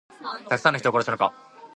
[0.49, 1.31] たくさんの人を殺したのか。